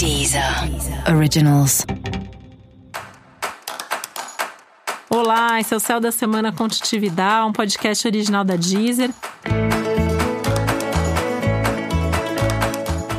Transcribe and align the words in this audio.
Deezer 0.00 0.42
Originals. 1.14 1.84
Olá, 5.10 5.60
esse 5.60 5.74
é 5.74 5.76
o 5.76 5.80
Céu 5.80 6.00
da 6.00 6.10
Semana 6.10 6.50
Contitividade, 6.50 7.46
um 7.46 7.52
podcast 7.52 8.08
original 8.08 8.42
da 8.42 8.56
Deezer. 8.56 9.10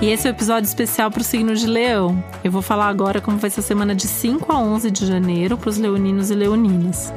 E 0.02 0.08
esse 0.08 0.28
é 0.28 0.32
o 0.32 0.34
um 0.34 0.36
episódio 0.36 0.68
especial 0.68 1.12
para 1.12 1.22
o 1.22 1.24
signo 1.24 1.56
de 1.56 1.68
Leão. 1.68 2.24
Eu 2.44 2.52
vou 2.52 2.64
falar 2.64 2.88
agora 2.88 3.22
como 3.22 3.38
vai 3.38 3.52
ser 3.52 3.60
a 3.60 3.64
semana 3.64 3.94
de 3.94 4.08
5 4.08 4.52
a 4.52 4.58
11 4.58 4.90
de 4.90 5.06
janeiro 5.06 5.60
para 5.60 5.70
os 5.70 5.78
leoninos 5.78 6.32
e 6.32 6.34
leoninas. 6.34 7.14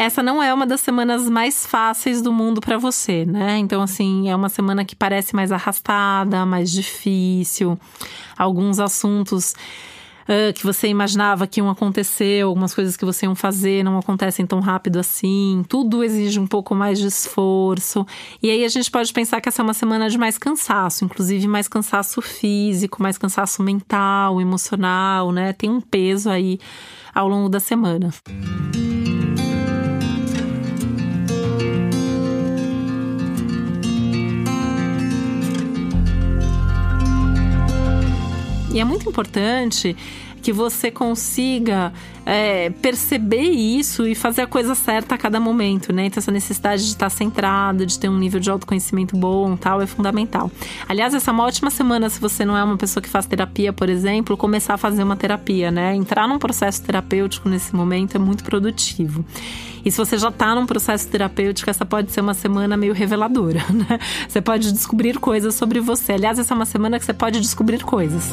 Essa 0.00 0.22
não 0.22 0.42
é 0.42 0.52
uma 0.54 0.66
das 0.66 0.80
semanas 0.80 1.28
mais 1.28 1.66
fáceis 1.66 2.22
do 2.22 2.32
mundo 2.32 2.58
para 2.58 2.78
você, 2.78 3.26
né? 3.26 3.58
Então, 3.58 3.82
assim, 3.82 4.30
é 4.30 4.34
uma 4.34 4.48
semana 4.48 4.82
que 4.82 4.96
parece 4.96 5.36
mais 5.36 5.52
arrastada, 5.52 6.46
mais 6.46 6.70
difícil. 6.72 7.78
Alguns 8.34 8.80
assuntos 8.80 9.54
uh, 10.22 10.54
que 10.54 10.64
você 10.64 10.88
imaginava 10.88 11.46
que 11.46 11.60
iam 11.60 11.68
acontecer, 11.68 12.40
algumas 12.40 12.74
coisas 12.74 12.96
que 12.96 13.04
você 13.04 13.26
iam 13.26 13.34
fazer 13.34 13.84
não 13.84 13.98
acontecem 13.98 14.46
tão 14.46 14.60
rápido 14.60 14.98
assim. 14.98 15.62
Tudo 15.68 16.02
exige 16.02 16.40
um 16.40 16.46
pouco 16.46 16.74
mais 16.74 16.98
de 16.98 17.06
esforço. 17.06 18.06
E 18.42 18.48
aí 18.48 18.64
a 18.64 18.68
gente 18.68 18.90
pode 18.90 19.12
pensar 19.12 19.38
que 19.42 19.50
essa 19.50 19.60
é 19.60 19.64
uma 19.64 19.74
semana 19.74 20.08
de 20.08 20.16
mais 20.16 20.38
cansaço, 20.38 21.04
inclusive 21.04 21.46
mais 21.46 21.68
cansaço 21.68 22.22
físico, 22.22 23.02
mais 23.02 23.18
cansaço 23.18 23.62
mental, 23.62 24.40
emocional, 24.40 25.30
né? 25.30 25.52
Tem 25.52 25.68
um 25.68 25.78
peso 25.78 26.30
aí 26.30 26.58
ao 27.14 27.28
longo 27.28 27.50
da 27.50 27.60
semana. 27.60 28.08
Música 28.26 28.59
E 38.72 38.80
é 38.80 38.84
muito 38.84 39.08
importante 39.08 39.96
que 40.40 40.52
você 40.52 40.90
consiga 40.90 41.92
é, 42.24 42.70
perceber 42.70 43.50
isso 43.50 44.06
e 44.06 44.14
fazer 44.14 44.42
a 44.42 44.46
coisa 44.46 44.74
certa 44.74 45.14
a 45.14 45.18
cada 45.18 45.40
momento, 45.40 45.92
né? 45.92 46.06
Então, 46.06 46.20
essa 46.20 46.30
necessidade 46.30 46.82
de 46.82 46.88
estar 46.88 47.10
centrado, 47.10 47.84
de 47.84 47.98
ter 47.98 48.08
um 48.08 48.18
nível 48.18 48.40
de 48.40 48.50
autoconhecimento 48.50 49.16
bom 49.16 49.56
tal, 49.56 49.80
é 49.80 49.86
fundamental. 49.86 50.50
Aliás, 50.88 51.14
essa 51.14 51.30
é 51.30 51.32
uma 51.32 51.44
ótima 51.44 51.70
semana 51.70 52.08
se 52.08 52.20
você 52.20 52.44
não 52.44 52.56
é 52.56 52.62
uma 52.62 52.76
pessoa 52.76 53.02
que 53.02 53.08
faz 53.08 53.26
terapia, 53.26 53.72
por 53.72 53.88
exemplo, 53.88 54.36
começar 54.36 54.74
a 54.74 54.78
fazer 54.78 55.02
uma 55.02 55.16
terapia, 55.16 55.70
né? 55.70 55.94
Entrar 55.94 56.28
num 56.28 56.38
processo 56.38 56.82
terapêutico 56.82 57.48
nesse 57.48 57.74
momento 57.74 58.16
é 58.16 58.18
muito 58.18 58.44
produtivo. 58.44 59.24
E 59.84 59.90
se 59.90 59.96
você 59.96 60.18
já 60.18 60.28
está 60.28 60.54
num 60.54 60.66
processo 60.66 61.08
terapêutico, 61.08 61.70
essa 61.70 61.86
pode 61.86 62.12
ser 62.12 62.20
uma 62.20 62.34
semana 62.34 62.76
meio 62.76 62.92
reveladora, 62.92 63.64
né? 63.70 63.98
Você 64.28 64.40
pode 64.40 64.72
descobrir 64.72 65.18
coisas 65.18 65.54
sobre 65.54 65.80
você. 65.80 66.12
Aliás, 66.12 66.38
essa 66.38 66.54
é 66.54 66.56
uma 66.56 66.66
semana 66.66 66.98
que 66.98 67.04
você 67.04 67.14
pode 67.14 67.40
descobrir 67.40 67.82
coisas. 67.82 68.30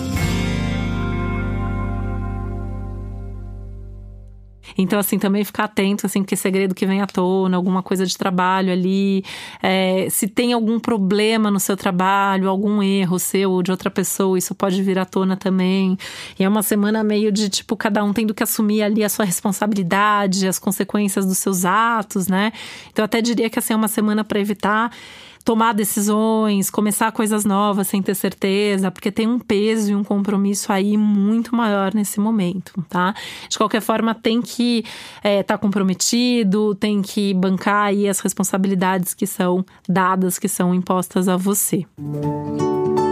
Então, 4.77 4.97
assim, 4.97 5.19
também 5.19 5.43
ficar 5.43 5.65
atento, 5.65 6.05
assim, 6.05 6.23
que 6.23 6.35
segredo 6.35 6.73
que 6.73 6.85
vem 6.85 7.01
à 7.01 7.07
tona, 7.07 7.55
alguma 7.55 7.83
coisa 7.83 8.05
de 8.05 8.17
trabalho 8.17 8.71
ali, 8.71 9.23
é, 9.61 10.07
se 10.09 10.27
tem 10.27 10.53
algum 10.53 10.79
problema 10.79 11.51
no 11.51 11.59
seu 11.59 11.77
trabalho, 11.77 12.49
algum 12.49 12.81
erro 12.81 13.19
seu 13.19 13.51
ou 13.51 13.61
de 13.61 13.71
outra 13.71 13.91
pessoa, 13.91 14.37
isso 14.37 14.55
pode 14.55 14.81
vir 14.81 14.97
à 14.97 15.05
tona 15.05 15.37
também. 15.37 15.97
E 16.39 16.43
é 16.43 16.49
uma 16.49 16.63
semana 16.63 17.03
meio 17.03 17.31
de, 17.31 17.49
tipo, 17.49 17.75
cada 17.75 18.03
um 18.03 18.13
tendo 18.13 18.33
que 18.33 18.43
assumir 18.43 18.81
ali 18.81 19.03
a 19.03 19.09
sua 19.09 19.25
responsabilidade, 19.25 20.47
as 20.47 20.59
consequências 20.59 21.25
dos 21.25 21.37
seus 21.37 21.65
atos, 21.65 22.27
né? 22.27 22.51
Então, 22.91 23.05
até 23.05 23.21
diria 23.21 23.49
que, 23.49 23.59
assim, 23.59 23.73
é 23.73 23.75
uma 23.75 23.87
semana 23.87 24.23
para 24.23 24.39
evitar 24.39 24.91
tomar 25.47 25.73
decisões, 25.73 26.69
começar 26.69 27.09
coisas 27.13 27.45
novas 27.45 27.87
sem 27.87 28.01
ter 28.01 28.15
certeza, 28.15 28.91
porque 28.91 29.09
tem 29.09 29.25
um 29.25 29.39
peso 29.39 29.93
e 29.93 29.95
um 29.95 30.03
compromisso 30.03 30.73
aí 30.73 30.97
muito 30.97 31.55
maior 31.55 31.93
nesse 31.93 32.19
momento, 32.19 32.73
tá? 32.89 33.15
De 33.47 33.57
qualquer 33.57 33.79
forma, 33.79 34.13
tem 34.13 34.41
que 34.41 34.79
estar 34.79 35.29
é, 35.29 35.43
tá 35.43 35.57
comprometido, 35.57 36.75
tem 36.75 37.01
que 37.01 37.33
bancar 37.33 37.85
aí 37.85 38.09
as 38.09 38.19
responsabilidades 38.19 39.13
que 39.13 39.25
são 39.25 39.65
dadas, 39.87 40.37
que 40.37 40.49
são 40.49 40.75
impostas 40.75 41.29
a 41.29 41.37
você. 41.37 41.85
Música 41.97 43.06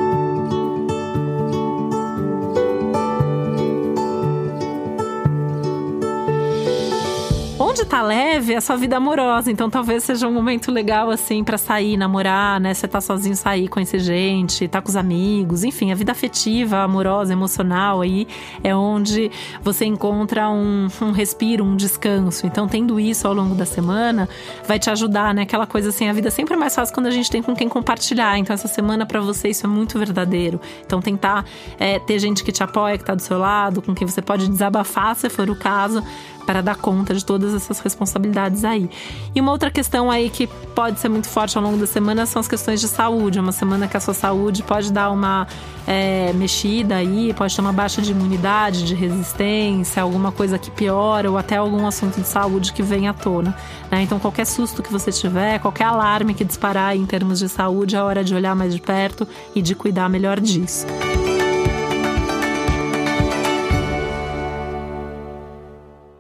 onde 7.86 7.90
tá 7.90 8.02
leve 8.02 8.54
é 8.54 8.60
sua 8.60 8.76
vida 8.76 8.98
amorosa. 8.98 9.52
Então 9.52 9.70
talvez 9.70 10.04
seja 10.04 10.28
um 10.28 10.34
momento 10.34 10.72
legal, 10.72 11.10
assim, 11.10 11.44
para 11.44 11.58
sair, 11.58 11.96
namorar, 11.96 12.60
né? 12.60 12.74
Você 12.74 12.88
tá 12.88 13.00
sozinho, 13.00 13.36
sair, 13.36 13.68
conhecer 13.68 14.00
gente, 14.00 14.68
tá 14.68 14.82
com 14.82 14.90
os 14.90 14.96
amigos, 14.96 15.64
enfim, 15.64 15.92
a 15.92 15.96
vida 15.96 16.12
afetiva, 16.12 16.80
amorosa, 16.80 17.32
emocional 17.32 18.02
aí 18.02 18.28
é 18.64 18.76
onde 18.76 19.32
você 19.62 19.86
encontra 19.86 20.50
um, 20.50 20.88
um 21.02 21.12
respiro, 21.12 21.64
um 21.64 21.76
descanso. 21.76 22.48
Então, 22.48 22.68
tendo 22.68 23.00
isso 23.00 23.28
ao 23.28 23.34
longo 23.34 23.54
da 23.56 23.66
semana, 23.66 24.28
vai 24.68 24.80
te 24.80 24.90
ajudar, 24.90 25.34
né? 25.34 25.44
Aquela 25.44 25.68
coisa 25.68 25.90
assim, 25.90 26.10
a 26.10 26.14
vida 26.14 26.32
sempre 26.32 26.56
é 26.56 26.58
mais 26.58 26.74
fácil 26.74 26.94
quando 26.94 27.08
a 27.08 27.12
gente 27.12 27.30
tem 27.30 27.42
com 27.42 27.56
quem 27.56 27.70
compartilhar. 27.70 28.38
Então, 28.38 28.54
essa 28.54 28.68
semana 28.68 29.06
para 29.06 29.22
você 29.22 29.50
isso 29.50 29.66
é 29.66 29.70
muito 29.70 30.00
verdadeiro. 30.00 30.60
Então, 30.86 31.02
tentar 31.02 31.46
é, 31.80 32.00
ter 32.00 32.18
gente 32.20 32.44
que 32.44 32.52
te 32.52 32.64
apoia, 32.64 32.98
que 32.98 33.04
tá 33.04 33.14
do 33.14 33.22
seu 33.22 33.38
lado, 33.38 33.82
com 33.82 33.94
quem 33.94 34.08
você 34.08 34.22
pode 34.22 34.48
desabafar, 34.48 35.16
se 35.16 35.30
for 35.30 35.50
o 35.50 35.56
caso, 35.56 36.04
para 36.46 36.62
dar 36.62 36.76
conta 36.76 37.14
de 37.14 37.26
todas 37.26 37.54
essas 37.54 37.75
responsabilidades 37.80 38.64
aí. 38.64 38.90
E 39.34 39.42
uma 39.42 39.52
outra 39.52 39.72
questão 39.72 40.10
aí 40.12 40.30
que 40.30 40.48
pode 40.48 41.00
ser 41.00 41.10
muito 41.10 41.28
forte 41.28 41.58
ao 41.58 41.64
longo 41.64 41.78
da 41.78 41.88
semana 41.88 42.26
são 42.26 42.40
as 42.40 42.48
questões 42.48 42.82
de 42.82 42.88
saúde. 42.88 43.40
Uma 43.40 43.52
semana 43.52 43.88
que 43.88 43.96
a 43.96 44.00
sua 44.00 44.14
saúde 44.14 44.64
pode 44.64 44.92
dar 44.92 45.12
uma 45.12 45.48
é, 45.88 46.34
mexida 46.34 46.96
aí, 46.96 47.34
pode 47.34 47.56
ter 47.56 47.62
uma 47.62 47.74
baixa 47.74 48.02
de 48.02 48.12
imunidade, 48.12 48.84
de 48.84 48.94
resistência, 48.94 50.02
alguma 50.02 50.32
coisa 50.32 50.58
que 50.58 50.72
piora 50.72 51.30
ou 51.30 51.38
até 51.38 51.58
algum 51.58 51.86
assunto 51.88 52.20
de 52.20 52.28
saúde 52.28 52.74
que 52.74 52.84
vem 52.84 53.08
à 53.08 53.14
tona. 53.14 53.56
Né? 53.92 54.02
Então, 54.02 54.20
qualquer 54.20 54.46
susto 54.46 54.82
que 54.84 54.92
você 54.92 55.12
tiver, 55.12 55.60
qualquer 55.60 55.86
alarme 55.86 56.34
que 56.34 56.44
disparar 56.44 56.96
em 56.96 57.06
termos 57.06 57.40
de 57.40 57.50
saúde, 57.50 57.96
é 57.96 58.02
hora 58.02 58.24
de 58.24 58.34
olhar 58.34 58.56
mais 58.56 58.74
de 58.74 58.82
perto 58.82 59.28
e 59.54 59.62
de 59.62 59.76
cuidar 59.76 60.10
melhor 60.10 60.40
disso. 60.40 60.86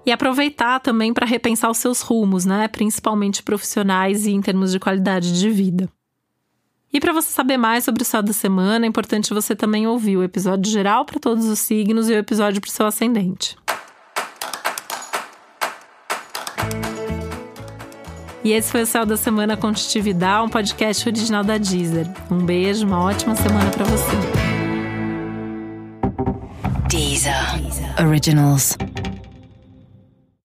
E 0.05 0.11
aproveitar 0.11 0.79
também 0.79 1.13
para 1.13 1.25
repensar 1.25 1.69
os 1.69 1.77
seus 1.77 2.01
rumos, 2.01 2.45
né? 2.45 2.67
Principalmente 2.67 3.41
profissionais 3.41 4.25
e 4.25 4.31
em 4.31 4.41
termos 4.41 4.71
de 4.71 4.79
qualidade 4.79 5.37
de 5.37 5.49
vida. 5.49 5.89
E 6.93 6.99
para 6.99 7.11
você 7.11 7.29
saber 7.29 7.57
mais 7.57 7.83
sobre 7.83 8.03
o 8.03 8.05
céu 8.05 8.21
da 8.21 8.31
semana, 8.31 8.85
é 8.85 8.87
importante 8.87 9.33
você 9.33 9.55
também 9.55 9.85
ouvir 9.85 10.15
o 10.15 10.23
episódio 10.23 10.71
geral 10.71 11.03
para 11.03 11.19
todos 11.19 11.45
os 11.45 11.59
signos 11.59 12.09
e 12.09 12.13
o 12.13 12.17
episódio 12.17 12.61
para 12.61 12.69
o 12.69 12.71
seu 12.71 12.85
ascendente. 12.85 13.57
E 18.45 18.51
esse 18.51 18.71
foi 18.71 18.83
o 18.83 18.85
Céu 18.85 19.07
da 19.07 19.17
Semana 19.17 19.57
Contitividade, 19.57 20.45
um 20.45 20.49
podcast 20.49 21.09
original 21.09 21.43
da 21.43 21.57
Deezer. 21.57 22.07
Um 22.29 22.45
beijo, 22.45 22.85
uma 22.85 23.01
ótima 23.01 23.35
semana 23.35 23.71
para 23.71 23.85
você. 23.85 24.15
Deezer. 26.87 27.33
Originals. 27.99 28.77